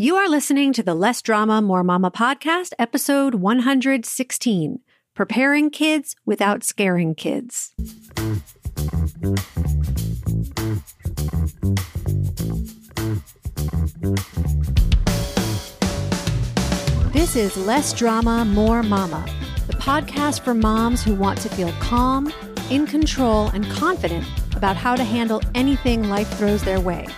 [0.00, 4.78] You are listening to the Less Drama, More Mama podcast, episode 116
[5.12, 7.74] Preparing Kids Without Scaring Kids.
[17.12, 19.26] This is Less Drama, More Mama,
[19.66, 22.32] the podcast for moms who want to feel calm,
[22.70, 24.24] in control, and confident
[24.54, 27.08] about how to handle anything life throws their way.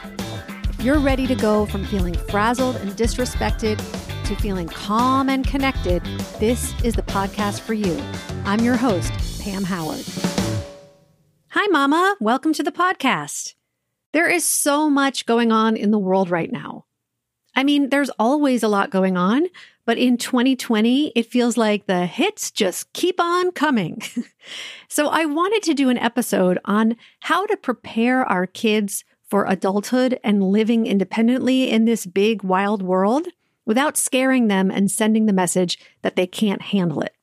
[0.82, 3.76] You're ready to go from feeling frazzled and disrespected
[4.24, 6.02] to feeling calm and connected,
[6.38, 8.02] this is the podcast for you.
[8.46, 9.12] I'm your host,
[9.42, 10.02] Pam Howard.
[11.48, 12.16] Hi, Mama.
[12.18, 13.56] Welcome to the podcast.
[14.14, 16.86] There is so much going on in the world right now.
[17.54, 19.48] I mean, there's always a lot going on,
[19.84, 24.00] but in 2020, it feels like the hits just keep on coming.
[24.88, 30.18] so I wanted to do an episode on how to prepare our kids for adulthood
[30.24, 33.28] and living independently in this big, wild world
[33.64, 37.14] without scaring them and sending the message that they can't handle it.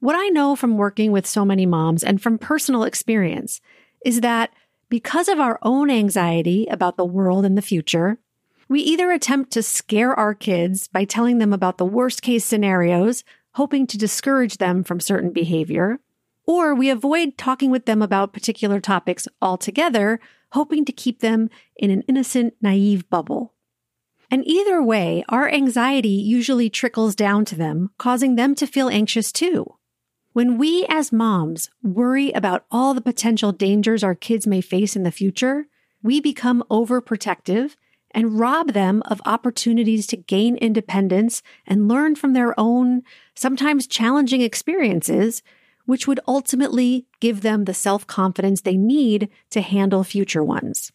[0.00, 3.60] What I know from working with so many moms and from personal experience
[4.04, 4.50] is that
[4.88, 8.18] because of our own anxiety about the world and the future,
[8.68, 13.24] we either attempt to scare our kids by telling them about the worst case scenarios,
[13.52, 15.98] hoping to discourage them from certain behavior,
[16.46, 20.20] or we avoid talking with them about particular topics altogether,
[20.52, 23.54] hoping to keep them in an innocent, naive bubble.
[24.30, 29.30] And either way, our anxiety usually trickles down to them, causing them to feel anxious
[29.30, 29.74] too.
[30.32, 35.02] When we as moms worry about all the potential dangers our kids may face in
[35.02, 35.66] the future,
[36.02, 37.76] we become overprotective
[38.10, 43.02] and rob them of opportunities to gain independence and learn from their own,
[43.34, 45.42] sometimes challenging experiences
[45.86, 50.92] which would ultimately give them the self confidence they need to handle future ones.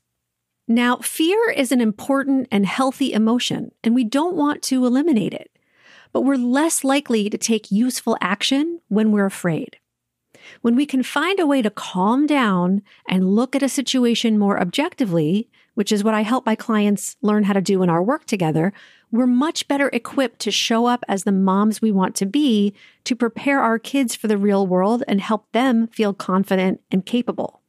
[0.67, 5.52] Now, fear is an important and healthy emotion, and we don't want to eliminate it,
[6.14, 9.80] but we're less likely to take useful action when we're afraid.
[10.61, 14.59] When we can find a way to calm down and look at a situation more
[14.59, 18.25] objectively, which is what I help my clients learn how to do in our work
[18.25, 18.74] together,
[19.12, 23.16] we're much better equipped to show up as the moms we want to be to
[23.16, 27.62] prepare our kids for the real world and help them feel confident and capable.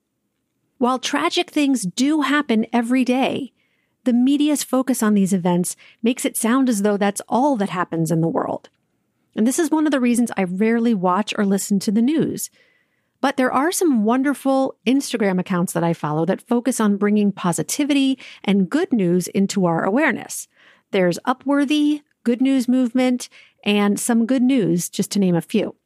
[0.78, 3.52] While tragic things do happen every day,
[4.04, 8.10] the media's focus on these events makes it sound as though that's all that happens
[8.10, 8.68] in the world.
[9.34, 12.50] And this is one of the reasons I rarely watch or listen to the news.
[13.20, 18.18] But there are some wonderful Instagram accounts that I follow that focus on bringing positivity
[18.42, 20.48] and good news into our awareness.
[20.90, 23.28] There's Upworthy, Good News Movement,
[23.64, 25.76] and Some Good News, just to name a few.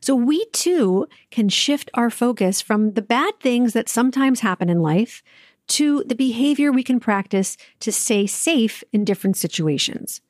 [0.00, 4.80] So we too can shift our focus from the bad things that sometimes happen in
[4.80, 5.22] life
[5.68, 10.20] to the behavior we can practice to stay safe in different situations.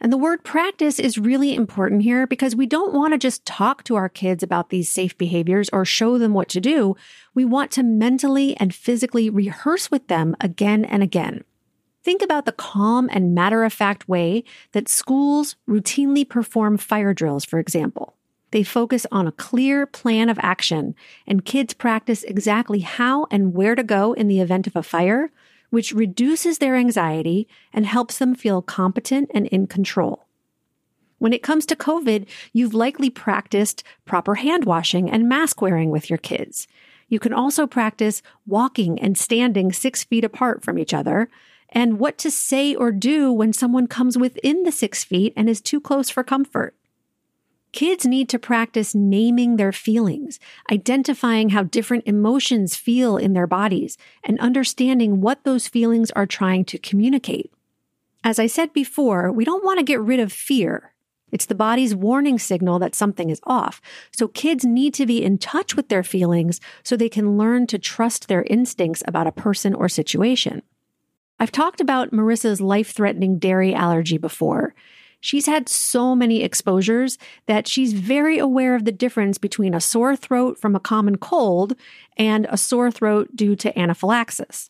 [0.00, 3.84] And the word practice is really important here because we don't want to just talk
[3.84, 6.96] to our kids about these safe behaviors or show them what to do.
[7.34, 11.44] We want to mentally and physically rehearse with them again and again.
[12.02, 17.46] Think about the calm and matter of fact way that schools routinely perform fire drills,
[17.46, 18.14] for example.
[18.50, 20.94] They focus on a clear plan of action,
[21.26, 25.32] and kids practice exactly how and where to go in the event of a fire,
[25.74, 30.24] which reduces their anxiety and helps them feel competent and in control.
[31.18, 36.08] When it comes to COVID, you've likely practiced proper hand washing and mask wearing with
[36.08, 36.68] your kids.
[37.08, 41.28] You can also practice walking and standing six feet apart from each other,
[41.70, 45.60] and what to say or do when someone comes within the six feet and is
[45.60, 46.76] too close for comfort.
[47.74, 50.38] Kids need to practice naming their feelings,
[50.70, 56.64] identifying how different emotions feel in their bodies, and understanding what those feelings are trying
[56.66, 57.52] to communicate.
[58.22, 60.94] As I said before, we don't want to get rid of fear.
[61.32, 63.80] It's the body's warning signal that something is off.
[64.12, 67.78] So kids need to be in touch with their feelings so they can learn to
[67.80, 70.62] trust their instincts about a person or situation.
[71.40, 74.76] I've talked about Marissa's life threatening dairy allergy before.
[75.24, 77.16] She's had so many exposures
[77.46, 81.74] that she's very aware of the difference between a sore throat from a common cold
[82.18, 84.68] and a sore throat due to anaphylaxis.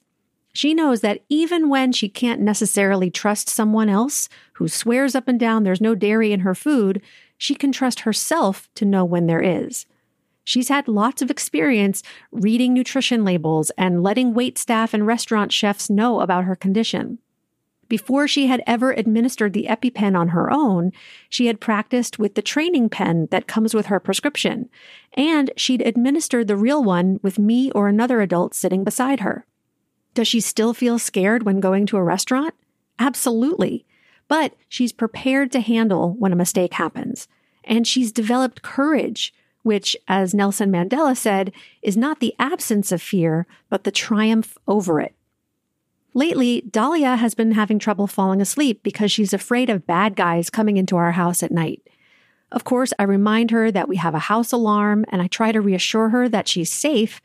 [0.52, 5.40] She knows that even when she can't necessarily trust someone else who swears up and
[5.40, 7.02] down there's no dairy in her food,
[7.36, 9.86] she can trust herself to know when there is.
[10.44, 12.00] She's had lots of experience
[12.30, 17.18] reading nutrition labels and letting wait staff and restaurant chefs know about her condition.
[17.94, 20.90] Before she had ever administered the EpiPen on her own,
[21.28, 24.68] she had practiced with the training pen that comes with her prescription,
[25.12, 29.46] and she'd administered the real one with me or another adult sitting beside her.
[30.12, 32.54] Does she still feel scared when going to a restaurant?
[32.98, 33.86] Absolutely.
[34.26, 37.28] but she's prepared to handle when a mistake happens.
[37.62, 39.32] And she's developed courage,
[39.62, 45.00] which, as Nelson Mandela said, is not the absence of fear, but the triumph over
[45.00, 45.14] it.
[46.16, 50.76] Lately, Dahlia has been having trouble falling asleep because she's afraid of bad guys coming
[50.76, 51.82] into our house at night.
[52.52, 55.60] Of course, I remind her that we have a house alarm and I try to
[55.60, 57.20] reassure her that she's safe,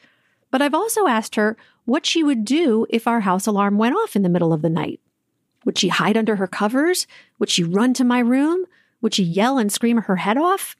[0.50, 1.56] but I've also asked her
[1.86, 4.70] what she would do if our house alarm went off in the middle of the
[4.70, 5.00] night.
[5.66, 7.06] Would she hide under her covers?
[7.38, 8.66] Would she run to my room?
[9.02, 10.76] Would she yell and scream her head off?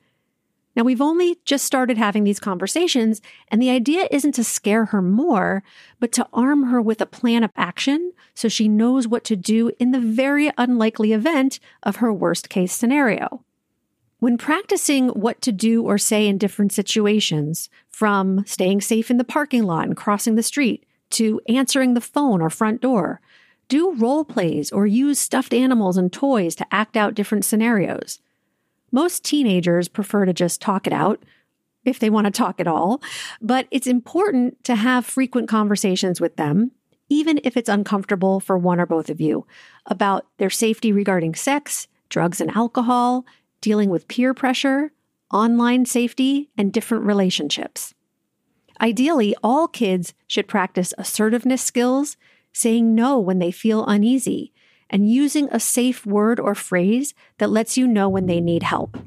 [0.76, 5.02] Now, we've only just started having these conversations, and the idea isn't to scare her
[5.02, 5.64] more,
[6.00, 9.72] but to arm her with a plan of action so she knows what to do
[9.80, 13.44] in the very unlikely event of her worst case scenario.
[14.20, 19.24] When practicing what to do or say in different situations, from staying safe in the
[19.24, 23.22] parking lot and crossing the street to answering the phone or front door,
[23.70, 28.20] do role plays or use stuffed animals and toys to act out different scenarios.
[28.92, 31.24] Most teenagers prefer to just talk it out,
[31.86, 33.02] if they want to talk at all,
[33.42, 36.72] but it's important to have frequent conversations with them,
[37.10, 39.46] even if it's uncomfortable for one or both of you,
[39.86, 43.26] about their safety regarding sex, drugs and alcohol,
[43.62, 44.92] dealing with peer pressure,
[45.32, 47.94] online safety, and different relationships.
[48.82, 52.18] Ideally, all kids should practice assertiveness skills
[52.54, 54.54] saying no when they feel uneasy,
[54.90, 58.98] and using a safe word or phrase that lets you know when they need help.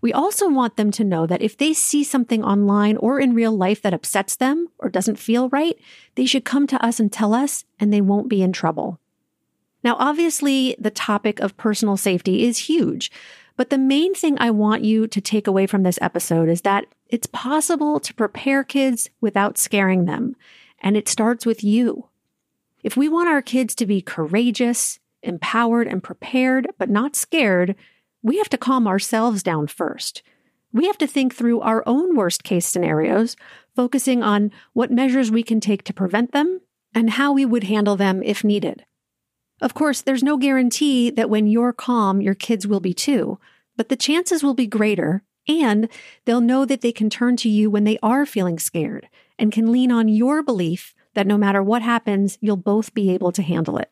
[0.00, 3.56] We also want them to know that if they see something online or in real
[3.56, 5.78] life that upsets them or doesn't feel right,
[6.14, 8.98] they should come to us and tell us, and they won't be in trouble.
[9.84, 13.10] Now, obviously, the topic of personal safety is huge,
[13.56, 16.86] but the main thing I want you to take away from this episode is that
[17.08, 20.36] it's possible to prepare kids without scaring them,
[20.80, 22.08] and it starts with you.
[22.88, 27.76] If we want our kids to be courageous, empowered, and prepared, but not scared,
[28.22, 30.22] we have to calm ourselves down first.
[30.72, 33.36] We have to think through our own worst case scenarios,
[33.76, 36.62] focusing on what measures we can take to prevent them
[36.94, 38.86] and how we would handle them if needed.
[39.60, 43.38] Of course, there's no guarantee that when you're calm, your kids will be too,
[43.76, 45.90] but the chances will be greater, and
[46.24, 49.70] they'll know that they can turn to you when they are feeling scared and can
[49.70, 53.78] lean on your belief that no matter what happens, you'll both be able to handle
[53.78, 53.90] it.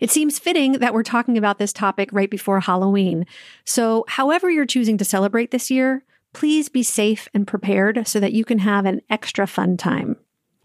[0.00, 3.26] It seems fitting that we're talking about this topic right before Halloween.
[3.64, 8.32] So, however you're choosing to celebrate this year, please be safe and prepared so that
[8.32, 10.16] you can have an extra fun time.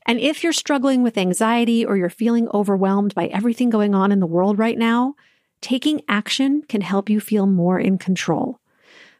[0.05, 4.19] And if you're struggling with anxiety or you're feeling overwhelmed by everything going on in
[4.19, 5.15] the world right now,
[5.61, 8.59] taking action can help you feel more in control.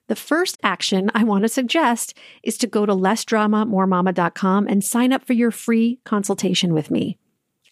[0.09, 5.23] The first action I want to suggest is to go to lessdramamoremama.com and sign up
[5.23, 7.19] for your free consultation with me.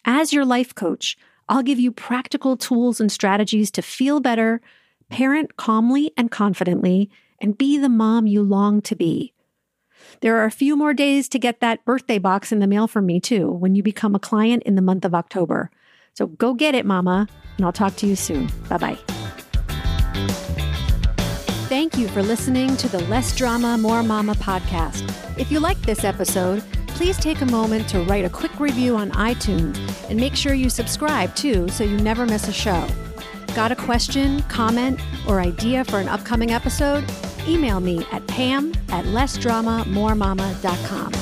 [0.04, 1.18] As your life coach,
[1.48, 4.60] I'll give you practical tools and strategies to feel better,
[5.10, 9.34] parent calmly and confidently, and be the mom you long to be.
[10.20, 13.04] There are a few more days to get that birthday box in the mail from
[13.04, 15.72] me, too, when you become a client in the month of October.
[16.14, 17.26] So go get it, Mama,
[17.56, 18.48] and I'll talk to you soon.
[18.68, 20.38] Bye bye.
[21.68, 25.04] Thank you for listening to the Less Drama, More Mama podcast.
[25.38, 29.10] If you liked this episode, please take a moment to write a quick review on
[29.10, 29.76] iTunes
[30.08, 32.88] and make sure you subscribe too so you never miss a show.
[33.54, 34.98] Got a question, comment,
[35.28, 37.04] or idea for an upcoming episode?
[37.46, 41.17] Email me at pam at lessdramamoremama.com.